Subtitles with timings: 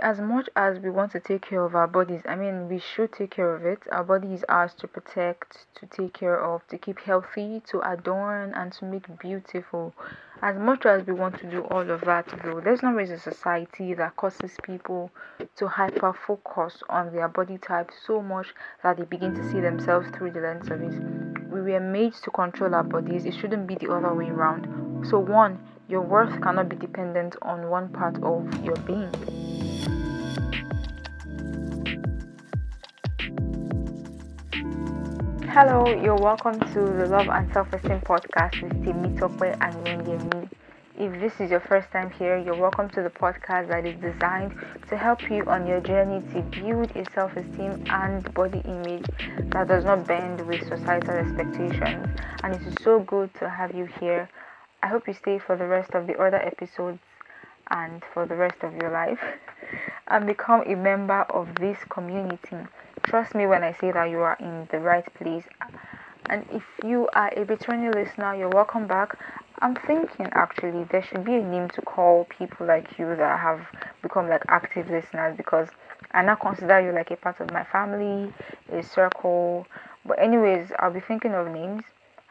[0.00, 3.12] as much as we want to take care of our bodies, I mean, we should
[3.12, 3.80] take care of it.
[3.92, 8.52] Our body is ours to protect, to take care of, to keep healthy, to adorn,
[8.54, 9.94] and to make beautiful.
[10.42, 13.18] As much as we want to do all of that, though, there's no raise a
[13.18, 15.10] society that causes people
[15.56, 20.08] to hyper focus on their body type so much that they begin to see themselves
[20.16, 21.50] through the lens of it.
[21.50, 25.06] We were made to control our bodies, it shouldn't be the other way around.
[25.06, 25.58] So, one,
[25.88, 29.49] your worth cannot be dependent on one part of your being.
[35.52, 39.74] Hello, you're welcome to the Love and Self Esteem podcast with Timmy Tokwe and
[40.06, 40.48] Yemi.
[40.96, 44.54] If this is your first time here, you're welcome to the podcast that is designed
[44.88, 49.06] to help you on your journey to build a self esteem and body image
[49.50, 52.06] that does not bend with societal expectations.
[52.44, 54.30] And it is so good to have you here.
[54.84, 57.00] I hope you stay for the rest of the other episodes
[57.72, 59.20] and for the rest of your life
[60.06, 62.68] and become a member of this community.
[63.02, 65.44] Trust me when I say that you are in the right place.
[66.28, 69.18] And if you are a returning listener, you're welcome back.
[69.60, 73.66] I'm thinking actually there should be a name to call people like you that have
[74.02, 75.68] become like active listeners because
[76.12, 78.32] I now consider you like a part of my family,
[78.70, 79.66] a circle.
[80.04, 81.82] But anyways, I'll be thinking of names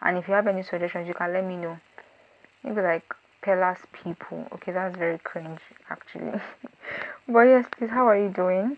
[0.02, 1.78] and if you have any suggestions you can let me know.
[2.64, 4.47] Maybe like Pella's people.
[4.53, 5.59] Okay, that's very cringe
[5.90, 6.40] actually.
[7.28, 8.78] but yes, please, how are you doing?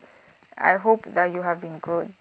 [0.62, 2.14] I hope that you have been good.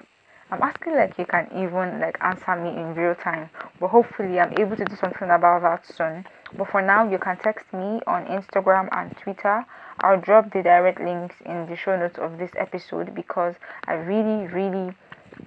[0.50, 4.52] I'm asking like you can even like answer me in real time, but hopefully I'm
[4.58, 6.27] able to do something about that soon.
[6.56, 9.64] But for now, you can text me on Instagram and Twitter.
[10.00, 13.55] I'll drop the direct links in the show notes of this episode because
[13.86, 14.92] I really, really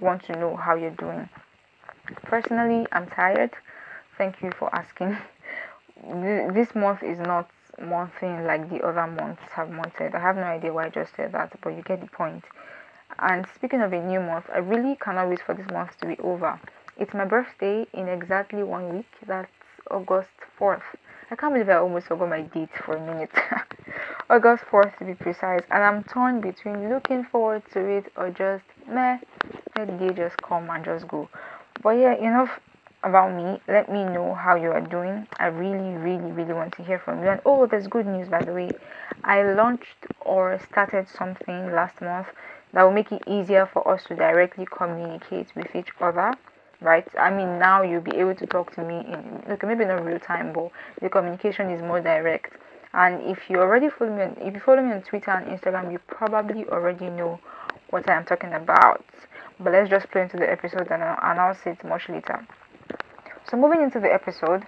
[0.00, 1.28] want to know how you're doing.
[2.22, 3.50] Personally, I'm tired.
[4.16, 5.18] Thank you for asking.
[6.54, 10.14] this month is not one thing like the other months have wanted.
[10.14, 12.44] I have no idea why I just said that, but you get the point.
[13.18, 16.18] And speaking of a new month, I really cannot wait for this month to be
[16.18, 16.60] over.
[16.98, 19.06] It's my birthday in exactly one week.
[19.26, 19.50] That's
[19.90, 20.82] August 4th.
[21.30, 23.30] I can't believe I almost forgot my date for a minute.
[24.30, 25.62] August 4th to be precise.
[25.70, 29.18] And I'm torn between looking forward to it or just meh,
[29.76, 31.28] let the day just come and just go.
[31.82, 32.60] But yeah, enough
[33.02, 33.60] about me.
[33.68, 35.26] Let me know how you are doing.
[35.38, 37.28] I really, really, really want to hear from you.
[37.28, 38.70] And oh, there's good news by the way.
[39.22, 42.28] I launched or started something last month
[42.74, 46.34] that will make it easier for us to directly communicate with each other
[46.80, 47.06] right?
[47.18, 50.20] I mean now you'll be able to talk to me in look maybe not real
[50.20, 50.70] time but
[51.00, 52.52] the communication is more direct.
[52.92, 55.90] And if you already follow me on, if you follow me on twitter and instagram
[55.90, 57.40] you probably already know
[57.90, 59.04] what i'm talking about.
[59.58, 62.46] But let's just play into the episode and i'll announce it much later.
[63.48, 64.66] So moving into the episode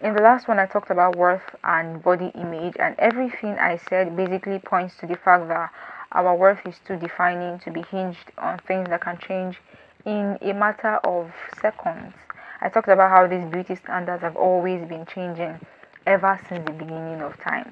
[0.00, 4.16] in the last one i talked about worth and body image and everything i said
[4.16, 5.70] basically points to the fact that
[6.12, 9.58] our worth is too defining to be hinged on things that can change
[10.04, 12.14] in a matter of seconds.
[12.60, 15.58] I talked about how these beauty standards have always been changing
[16.06, 17.70] ever since the beginning of time.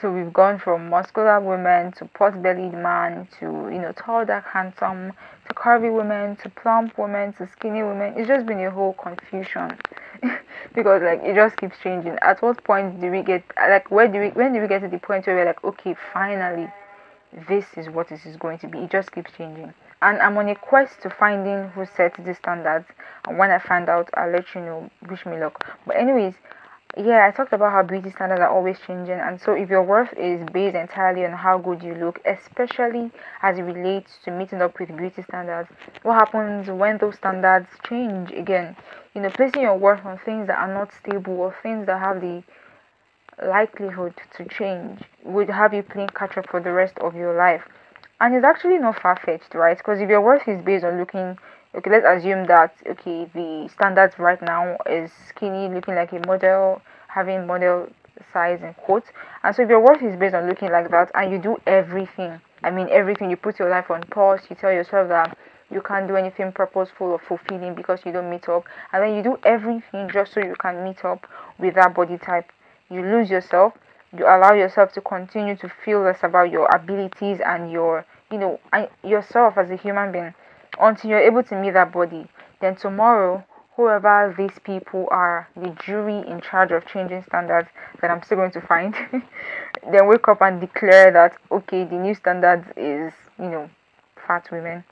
[0.00, 5.12] So we've gone from muscular women to pot-bellied man to you know tall, dark, handsome
[5.48, 8.12] to curvy women to plump women to skinny women.
[8.16, 9.78] It's just been a whole confusion
[10.74, 12.18] because like it just keeps changing.
[12.20, 14.88] At what point do we get like where do we when do we get to
[14.88, 16.68] the point where we're like okay finally
[17.48, 18.78] this is what this is going to be.
[18.78, 19.74] It just keeps changing.
[20.02, 22.86] And I'm on a quest to finding who set these standards.
[23.26, 24.90] And when I find out, I'll let you know.
[25.08, 25.64] Wish me luck.
[25.86, 26.34] But anyways,
[26.96, 30.14] yeah, I talked about how beauty standards are always changing, and so if your worth
[30.16, 33.10] is based entirely on how good you look, especially
[33.42, 35.68] as it relates to meeting up with beauty standards,
[36.04, 38.76] what happens when those standards change again?
[39.14, 42.22] You know, placing your worth on things that are not stable or things that have
[42.22, 42.42] the
[43.42, 47.62] likelihood to change would have you playing catch up for the rest of your life.
[48.20, 49.76] And it's actually not far fetched, right?
[49.76, 51.36] Because if your worth is based on looking,
[51.74, 56.80] okay, let's assume that, okay, the standards right now is skinny, looking like a model,
[57.08, 57.88] having model
[58.32, 59.08] size and quotes.
[59.42, 62.40] And so if your worth is based on looking like that and you do everything,
[62.62, 65.36] I mean, everything, you put your life on pause, you tell yourself that
[65.70, 69.22] you can't do anything purposeful or fulfilling because you don't meet up, and then you
[69.22, 71.26] do everything just so you can meet up
[71.58, 72.50] with that body type
[72.90, 73.74] you lose yourself
[74.16, 78.60] you allow yourself to continue to feel less about your abilities and your you know
[79.04, 80.34] yourself as a human being.
[80.80, 82.26] Until you're able to meet that body.
[82.60, 83.44] Then tomorrow
[83.76, 87.68] whoever these people are the jury in charge of changing standards
[88.00, 88.94] that i'm still going to find
[89.92, 93.68] then wake up and declare that okay the new standards is you know
[94.26, 94.82] fat women.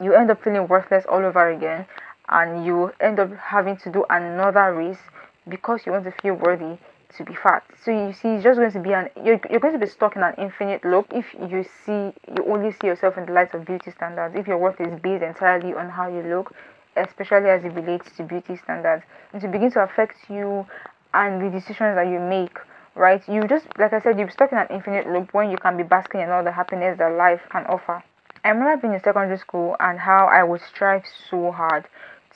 [0.00, 1.86] You end up feeling worthless all over again
[2.28, 4.98] and you end up having to do another race
[5.48, 6.78] because you want to feel worthy
[7.16, 7.64] to be fat.
[7.84, 10.16] So you see, it's just going to be an you're, you're going to be stuck
[10.16, 13.64] in an infinite loop if you see you only see yourself in the light of
[13.64, 14.34] beauty standards.
[14.36, 16.54] If your worth is based entirely on how you look,
[16.96, 20.66] especially as it relates to beauty standards, it will begin to affect you
[21.14, 22.58] and the decisions that you make.
[22.94, 23.26] Right?
[23.28, 25.84] You just like I said, you're stuck in an infinite loop when you can be
[25.84, 28.02] basking in all the happiness that life can offer.
[28.44, 31.86] I remember being in secondary school and how I would strive so hard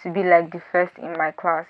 [0.02, 1.66] to be like the first in my class,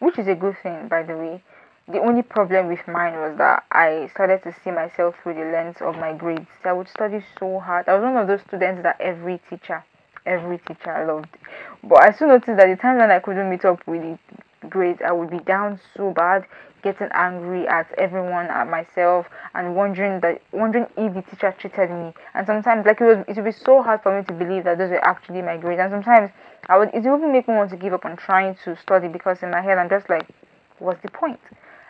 [0.00, 1.42] which is a good thing, by the way
[1.88, 5.76] the only problem with mine was that I started to see myself through the lens
[5.80, 6.46] of my grades.
[6.62, 7.88] I would study so hard.
[7.88, 9.82] I was one of those students that every teacher,
[10.26, 11.34] every teacher loved.
[11.82, 15.00] But I soon noticed that the times when I couldn't meet up with the grades,
[15.02, 16.44] I would be down so bad,
[16.82, 22.12] getting angry at everyone, at myself, and wondering that wondering if the teacher treated me.
[22.34, 24.78] And sometimes, like it was, it would be so hard for me to believe that
[24.78, 25.80] those were actually my grades.
[25.80, 26.30] And sometimes,
[26.68, 29.42] I would it would make me want to give up on trying to study because
[29.42, 30.28] in my head I'm just like,
[30.78, 31.40] what's the point?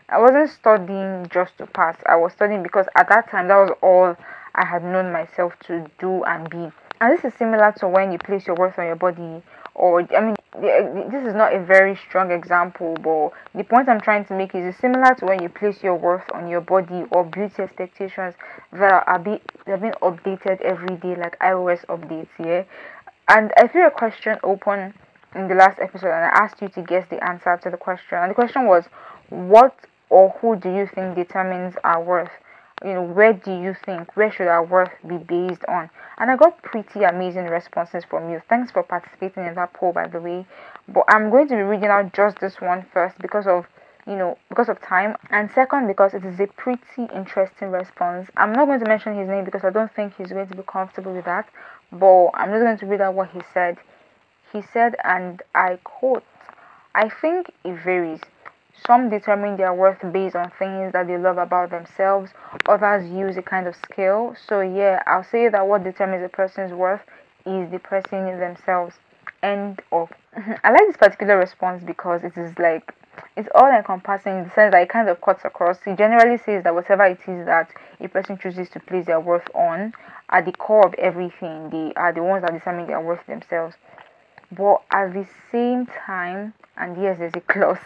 [0.09, 1.97] I wasn't studying just to pass.
[2.07, 4.17] I was studying because at that time that was all
[4.55, 6.73] I had known myself to do and be.
[7.01, 9.43] And this is similar to when you place your worth on your body,
[9.79, 14.25] or I mean, this is not a very strong example, but the point I'm trying
[14.25, 17.63] to make is similar to when you place your worth on your body or beauty
[17.63, 18.35] expectations
[18.73, 22.29] that are be, they're being updated every day, like iOS updates.
[22.41, 22.65] Yeah,
[23.29, 24.95] and I threw a question open
[25.37, 28.19] in the last episode, and I asked you to guess the answer to the question.
[28.19, 28.85] And the question was,
[29.29, 29.77] what
[30.11, 32.31] or who do you think determines our worth?
[32.85, 35.91] You know, where do you think, where should our worth be based on?
[36.19, 38.41] And I got pretty amazing responses from you.
[38.49, 40.47] Thanks for participating in that poll, by the way.
[40.87, 43.67] But I'm going to be reading out just this one first because of
[44.09, 48.31] you know, because of time, and second, because it is a pretty interesting response.
[48.39, 50.63] I'm not going to mention his name because I don't think he's going to be
[50.67, 51.47] comfortable with that,
[51.93, 53.77] but I'm just going to read out what he said.
[54.51, 56.25] He said, and I quote,
[56.95, 58.21] I think it varies.
[58.87, 62.31] Some determine their worth based on things that they love about themselves,
[62.67, 64.35] others use a kind of scale.
[64.47, 67.03] So, yeah, I'll say that what determines a person's worth
[67.45, 68.95] is the person themselves.
[69.43, 70.11] End of.
[70.37, 72.95] I like this particular response because it is like
[73.37, 75.79] it's all encompassing in the sense that it kind of cuts across.
[75.87, 77.71] It generally says that whatever it is that
[78.01, 79.93] a person chooses to place their worth on,
[80.31, 83.77] at the core of everything, they are the ones that determine their worth themselves.
[84.51, 87.79] But at the same time, and yes, there's a clause,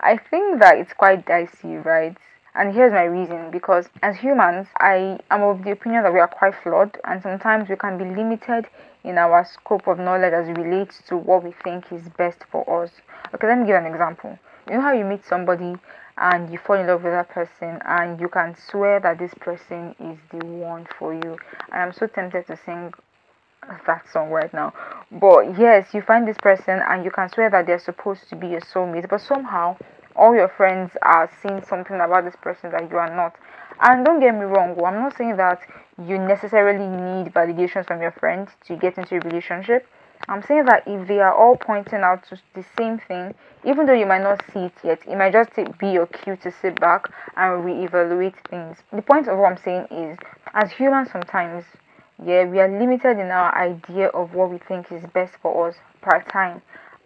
[0.00, 2.16] I think that it's quite dicey, right?
[2.54, 6.28] And here's my reason because as humans, I am of the opinion that we are
[6.28, 8.66] quite flawed, and sometimes we can be limited
[9.04, 12.90] in our scope of knowledge as relates to what we think is best for us.
[13.34, 14.38] Okay, let me give an example.
[14.68, 15.76] You know how you meet somebody
[16.16, 19.94] and you fall in love with that person, and you can swear that this person
[20.00, 21.36] is the one for you.
[21.70, 22.92] I am so tempted to sing
[23.86, 24.72] that song right now.
[25.10, 28.48] But yes, you find this person and you can swear that they're supposed to be
[28.48, 29.76] your soulmate, but somehow
[30.16, 33.36] all your friends are seeing something about this person that you are not.
[33.80, 35.60] And don't get me wrong, I'm not saying that
[35.98, 39.86] you necessarily need validations from your friends to get into a relationship.
[40.28, 43.34] I'm saying that if they are all pointing out to the same thing,
[43.64, 46.50] even though you might not see it yet, it might just be your cue to
[46.50, 48.78] sit back and reevaluate things.
[48.92, 50.18] The point of what I'm saying is,
[50.54, 51.64] as humans, sometimes
[52.24, 55.76] yeah, we are limited in our idea of what we think is best for us
[56.00, 56.62] part time.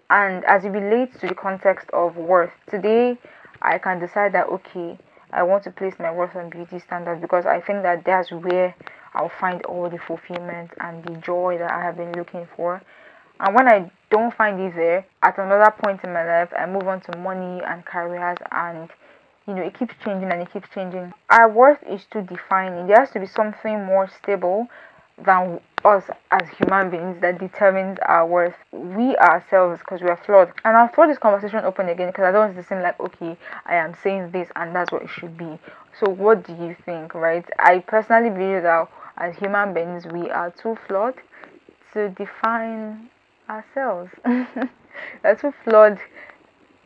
[0.09, 3.19] And as it relates to the context of worth, today
[3.61, 4.99] I can decide that okay,
[5.31, 8.75] I want to place my worth on beauty standards because I think that that's where
[9.15, 12.83] I'll find all the fulfillment and the joy that I have been looking for.
[13.41, 16.89] And when I don't find it there, at another point in my life, I move
[16.89, 18.89] on to money and careers and
[19.47, 21.13] you know it keeps changing and it keeps changing.
[21.29, 22.87] Our worth is too defining.
[22.87, 24.69] There has to be something more stable
[25.19, 28.55] than us as human beings that determines our worth.
[28.73, 30.53] We ourselves, because we are flawed.
[30.65, 33.37] And I'll throw this conversation open again because I don't want to seem like, okay,
[33.67, 35.59] I am saying this and that's what it should be.
[35.99, 37.45] So, what do you think, right?
[37.59, 41.15] I personally believe that as human beings, we are too flawed
[41.93, 43.11] to define
[43.49, 44.11] ourselves.
[44.25, 45.99] we're too flawed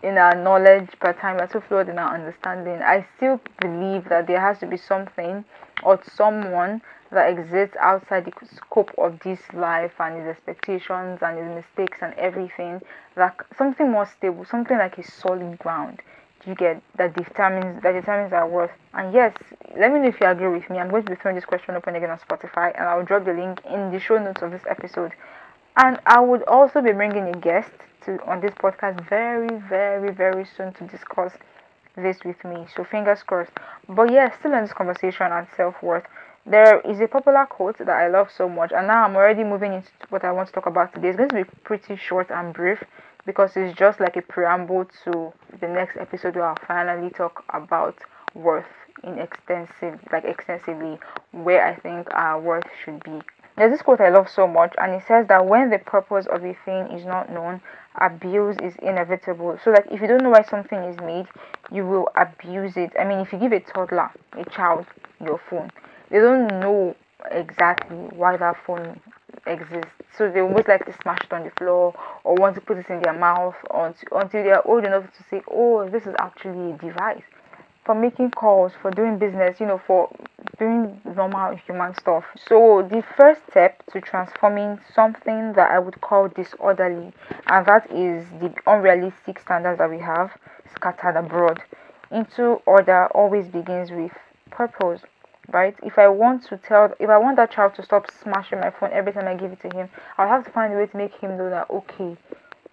[0.03, 2.81] in our knowledge per time, we're too flawed in our understanding.
[2.83, 5.45] I still believe that there has to be something
[5.83, 11.65] or someone that exists outside the scope of this life and his expectations and his
[11.65, 12.81] mistakes and everything
[13.17, 16.03] like something more stable something like a solid ground.
[16.43, 18.73] Do you get that determines that determines our worth?
[18.95, 19.35] And yes
[19.79, 20.79] let me know if you agree with me.
[20.79, 23.33] I'm going to be throwing this question open again on spotify and i'll drop the
[23.33, 25.13] link in the show notes of this episode.
[25.77, 27.71] And i would also be bringing a guest
[28.05, 31.33] to on this podcast very very very soon to discuss
[31.97, 32.67] this with me.
[32.77, 33.53] So fingers crossed.
[33.89, 36.05] But yeah still in this conversation on self-worth
[36.47, 39.73] there is a popular quote that I love so much, and now I'm already moving
[39.73, 41.09] into what I want to talk about today.
[41.09, 42.83] It's going to be pretty short and brief
[43.27, 47.97] because it's just like a preamble to the next episode where I'll finally talk about
[48.35, 48.65] worth
[49.03, 50.99] in extensive like extensively
[51.33, 53.21] where I think our worth should be.
[53.57, 56.45] There's this quote I love so much, and it says that when the purpose of
[56.45, 57.61] a thing is not known,
[58.01, 59.59] abuse is inevitable.
[59.65, 61.27] So, like, if you don't know why something is made,
[61.73, 62.93] you will abuse it.
[63.01, 64.85] I mean, if you give a toddler, a child,
[65.25, 65.71] your phone,
[66.11, 66.95] they don't know
[67.31, 69.01] exactly why that phone
[69.47, 69.91] exists.
[70.17, 71.95] So they almost like to smash it on the floor
[72.25, 75.23] or want to put it in their mouth until, until they are old enough to
[75.31, 77.23] say, oh, this is actually a device.
[77.85, 80.11] For making calls, for doing business, you know, for
[80.59, 82.25] doing normal human stuff.
[82.49, 87.13] So the first step to transforming something that I would call disorderly,
[87.47, 90.33] and that is the unrealistic standards that we have
[90.75, 91.63] scattered abroad,
[92.11, 94.13] into order always begins with
[94.51, 95.03] purpose
[95.53, 95.77] right?
[95.83, 98.91] If i want to tell if i want that child to stop smashing my phone
[98.93, 99.89] every time i give it to him
[100.19, 102.17] i'll have to find a way to make him know that okay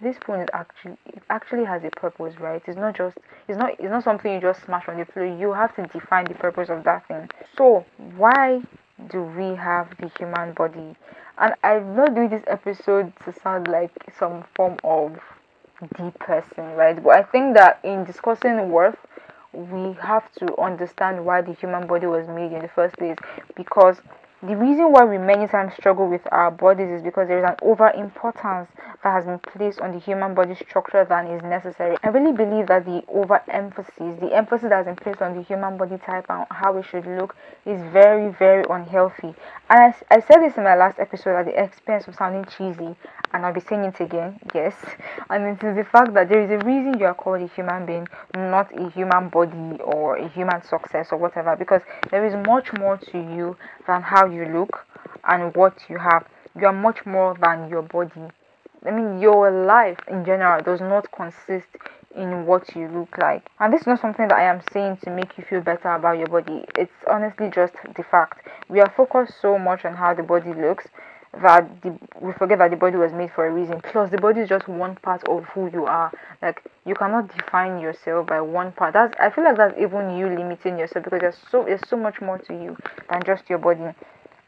[0.03, 2.61] this phone is actually it actually has a purpose right?
[2.67, 5.25] It's not just it's not it's not something you just smash on the floor.
[5.25, 7.29] You have to define the purpose of that thing.
[7.57, 7.85] So
[8.17, 8.61] why
[9.09, 10.95] do we have the human body?
[11.37, 15.17] And i'm not doing this episode to sound like some form of
[15.97, 17.01] deep person right?
[17.01, 18.97] But i think that in discussing worth
[19.53, 23.17] we have to understand why the human body was made in the first place
[23.55, 24.01] because
[24.45, 27.55] the reason why we many times struggle with our bodies is because there is an
[27.61, 28.67] over importance
[29.01, 31.95] that has been placed on the human body structure than is necessary.
[32.03, 35.77] I really believe that the overemphasis, the emphasis that has been placed on the human
[35.77, 39.33] body type and how it should look is very, very unhealthy.
[39.69, 42.97] And I, I said this in my last episode at the expense of sounding cheesy,
[43.33, 44.75] and I'll be saying it again, yes.
[45.29, 47.85] And it is the fact that there is a reason you are called a human
[47.85, 52.71] being, not a human body or a human success or whatever, because there is much
[52.73, 54.85] more to you than how you look
[55.27, 56.27] and what you have.
[56.59, 58.29] You are much more than your body.
[58.85, 61.67] I mean, your life in general does not consist
[62.15, 63.49] in what you look like.
[63.59, 66.19] And this is not something that I am saying to make you feel better about
[66.19, 66.65] your body.
[66.77, 68.47] It's honestly just the fact.
[68.69, 70.87] We are focused so much on how the body looks
[71.41, 73.81] that the, we forget that the body was made for a reason.
[73.81, 76.11] Plus, the body is just one part of who you are.
[76.41, 78.93] Like you cannot define yourself by one part.
[78.93, 82.21] That's I feel like that's even you limiting yourself because there's so there's so much
[82.21, 82.77] more to you
[83.09, 83.95] than just your body.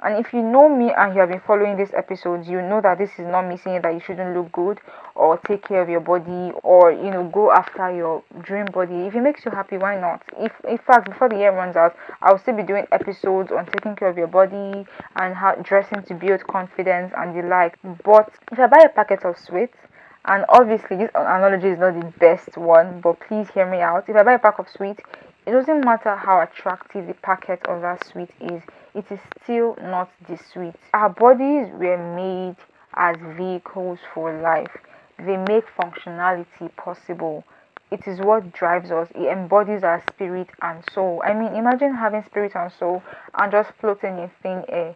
[0.05, 2.99] And if you know me and you have been following these episodes, you know that
[2.99, 4.79] this is not me saying that you shouldn't look good
[5.15, 9.07] or take care of your body or you know go after your dream body.
[9.07, 10.21] If it makes you happy, why not?
[10.37, 13.95] If in fact before the year runs out, I'll still be doing episodes on taking
[13.95, 14.85] care of your body
[15.15, 17.79] and how dressing to build confidence and the like.
[18.03, 19.79] But if I buy a packet of sweets
[20.25, 24.07] and obviously this analogy is not the best one, but please hear me out.
[24.07, 25.01] If I buy a pack of sweets,
[25.45, 30.09] it doesn't matter how attractive the packet of that sweet is, it is still not
[30.27, 30.75] the sweet.
[30.93, 32.55] Our bodies were made
[32.95, 34.75] as vehicles for life,
[35.19, 37.43] they make functionality possible.
[37.91, 41.21] It is what drives us, it embodies our spirit and soul.
[41.23, 43.03] I mean, imagine having spirit and soul
[43.35, 44.95] and just floating in thin air.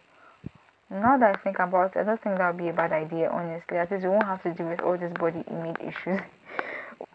[0.89, 3.29] Now that I think about it, I don't think that would be a bad idea,
[3.29, 3.77] honestly.
[3.77, 6.20] At least we won't have to deal with all these body image issues.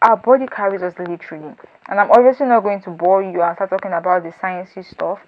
[0.01, 1.55] our body carries us literally.
[1.87, 5.19] And I'm obviously not going to bore you and start talking about the sciencey stuff,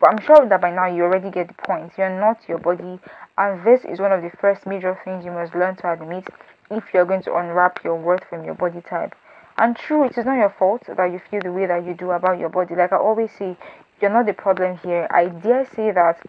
[0.00, 1.92] but I'm sure that by now you already get the point.
[1.96, 3.00] You're not your body,
[3.38, 6.28] and this is one of the first major things you must learn to admit
[6.70, 9.14] if you're going to unwrap your worth from your body type.
[9.58, 12.10] And true, it is not your fault that you feel the way that you do
[12.10, 12.74] about your body.
[12.74, 13.56] Like I always say,
[14.00, 15.06] you're not the problem here.
[15.10, 16.20] I dare say that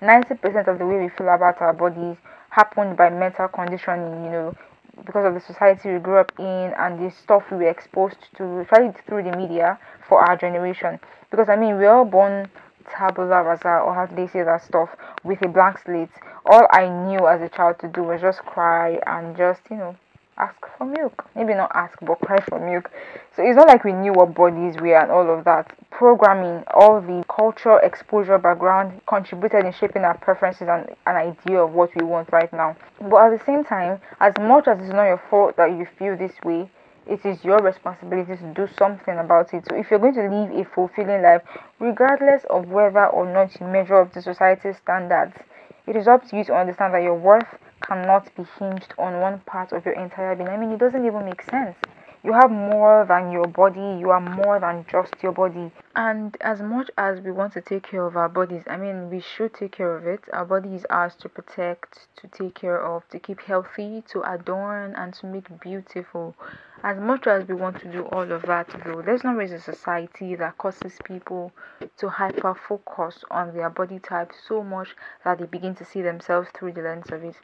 [0.00, 2.16] 90% of the way we feel about our bodies
[2.50, 4.54] happened by mental conditioning, you know,
[5.04, 8.60] because of the society we grew up in and the stuff we were exposed to,
[8.60, 10.98] especially through the media for our generation.
[11.30, 12.48] Because I mean, we're all born
[12.90, 14.90] tabula rasa, or how do they say that stuff,
[15.24, 16.10] with a blank slate.
[16.46, 19.96] All I knew as a child to do was just cry and just, you know,
[20.38, 21.28] ask for milk.
[21.34, 22.90] Maybe not ask, but cry for milk.
[23.34, 25.74] So it's not like we knew what bodies were and all of that.
[25.90, 31.72] Programming, all the cultural exposure background contributed in shaping our preferences and an idea of
[31.72, 32.76] what we want right now.
[33.00, 36.16] But at the same time, as much as it's not your fault that you feel
[36.16, 36.70] this way,
[37.06, 39.64] it is your responsibility to do something about it.
[39.68, 41.42] So if you're going to live a fulfilling life,
[41.78, 45.36] regardless of whether or not you measure up to society's standards,
[45.86, 47.46] it is up to you to understand that your worth
[47.82, 50.48] cannot be hinged on one part of your entire being.
[50.48, 51.76] I mean, it doesn't even make sense.
[52.26, 55.70] You have more than your body, you are more than just your body.
[55.94, 59.20] And as much as we want to take care of our bodies, I mean, we
[59.20, 60.24] should take care of it.
[60.32, 64.96] Our body is ours to protect, to take care of, to keep healthy, to adorn,
[64.96, 66.34] and to make beautiful.
[66.82, 70.34] As much as we want to do all of that, though, there's no a society
[70.34, 71.52] that causes people
[71.98, 76.48] to hyper focus on their body type so much that they begin to see themselves
[76.54, 77.36] through the lens of it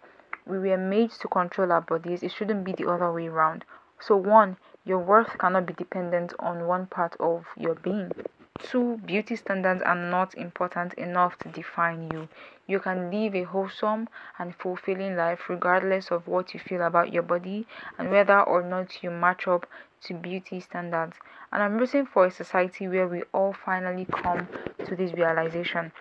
[0.47, 3.65] we were made to control our bodies, it shouldn't be the other way around.
[4.01, 8.11] So, one, your worth cannot be dependent on one part of your being.
[8.59, 12.29] Two, beauty standards are not important enough to define you.
[12.67, 14.09] You can live a wholesome
[14.39, 17.67] and fulfilling life regardless of what you feel about your body
[17.99, 19.67] and whether or not you match up
[20.03, 21.17] to beauty standards.
[21.51, 24.49] And I'm rooting for a society where we all finally come
[24.85, 25.93] to this realization.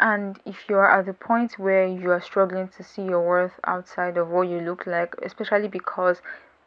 [0.00, 3.60] And if you are at the point where you are struggling to see your worth
[3.64, 6.22] outside of what you look like, especially because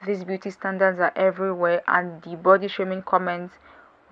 [0.05, 3.55] these beauty standards are everywhere and the body shaming comments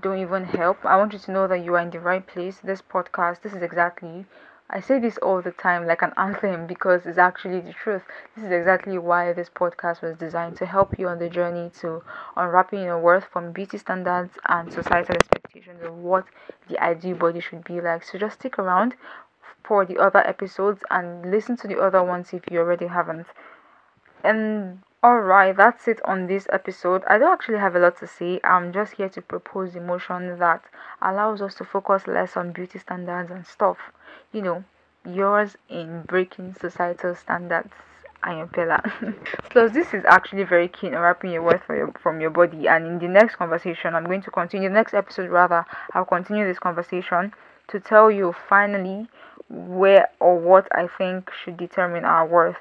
[0.02, 0.84] don't even help.
[0.86, 2.60] I want you to know that you are in the right place.
[2.64, 4.26] This podcast, this is exactly.
[4.72, 8.04] I say this all the time like an anthem because it's actually the truth.
[8.36, 12.04] This is exactly why this podcast was designed to help you on the journey to
[12.38, 16.26] unwrapping your worth from beauty standards and societal expectations of what
[16.68, 18.04] the ideal body should be like.
[18.04, 18.96] So just stick around
[19.64, 23.26] for the other episodes and listen to the other ones if you already haven't.
[24.24, 27.06] And Alright, that's it on this episode.
[27.08, 28.42] I don't actually have a lot to say.
[28.44, 30.62] I'm just here to propose emotion that
[31.02, 33.78] allows us to focus less on beauty standards and stuff.
[34.32, 34.64] You know,
[35.06, 37.72] yours in breaking societal standards.
[38.22, 38.84] I am Pella.
[39.50, 42.68] Plus, this is actually very keen on wrapping your worth your, from your body.
[42.68, 46.46] And in the next conversation, I'm going to continue, the next episode rather, I'll continue
[46.46, 47.34] this conversation
[47.70, 49.08] to tell you finally
[49.48, 52.58] where or what I think should determine our worth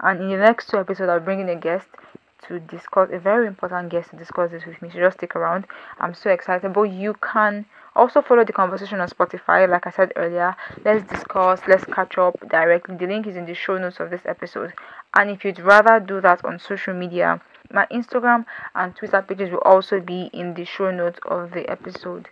[0.00, 1.88] and in the next two episodes i'll bring in a guest
[2.46, 5.66] to discuss a very important guest to discuss this with me so just stick around
[5.98, 7.66] i'm so excited but you can
[7.98, 9.68] also follow the conversation on spotify.
[9.68, 12.96] Like i said earlier let's discuss let's catch up directly.
[12.96, 14.72] The link is in the show notes of this episode.
[15.14, 17.40] And if you'd rather do that on social media
[17.70, 22.28] my instagram and twitter pages will also be in the show notes of the episode.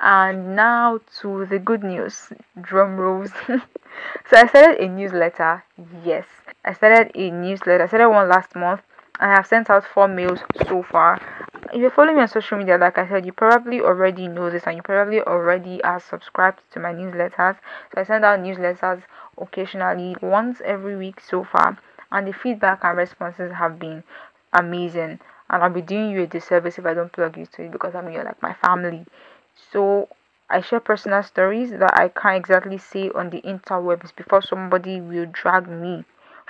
[0.00, 3.30] And now to the good news drum rolls.
[4.28, 5.64] So i started a newsletter.
[6.04, 6.26] Yes
[6.64, 7.84] I started a newsletter.
[7.84, 8.82] I started one last month
[9.18, 11.18] I have sent out four mails so far.
[11.72, 14.64] If you're following me on social media, like I said, you probably already know this
[14.66, 17.56] and you probably already are subscribed to my newsletters.
[17.94, 19.02] So I send out newsletters
[19.38, 21.78] occasionally, once every week so far,
[22.12, 24.04] and the feedback and responses have been
[24.52, 25.18] amazing.
[25.48, 27.94] And I'll be doing you a disservice if I don't plug you to it because
[27.94, 29.06] I mean you're like my family.
[29.72, 30.10] So
[30.50, 35.26] I share personal stories that I can't exactly say on the interwebs before somebody will
[35.32, 36.04] drag me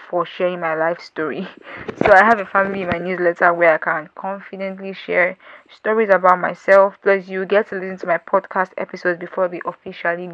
[0.08, 1.48] for sharing my life story.
[2.04, 5.36] So I have a family in my newsletter where I can confidently share
[5.70, 6.94] stories about myself.
[7.02, 10.28] Plus, you get to listen to my podcast episodes before they officially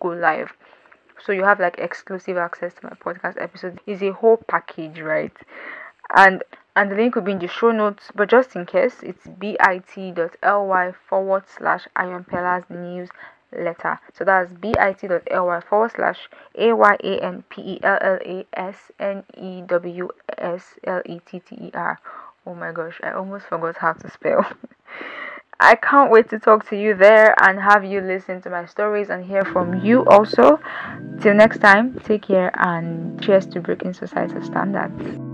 [0.00, 0.52] go live.
[1.24, 3.78] So you have like exclusive access to my podcast episodes.
[3.86, 5.36] It's a whole package, right?
[6.14, 6.42] And
[6.76, 8.10] and the link will be in the show notes.
[8.14, 13.10] But just in case, it's bit.ly forward slash Ayanpella's news
[13.52, 14.00] letter.
[14.14, 18.76] So that's bit.ly forward slash A Y A N P E L L A S
[18.98, 21.98] N E W S L E T T E R.
[22.46, 24.46] Oh my gosh, I almost forgot how to spell.
[25.60, 29.10] I can't wait to talk to you there and have you listen to my stories
[29.10, 30.60] and hear from you also.
[31.20, 35.27] Till next time, take care and cheers to breaking societal standards.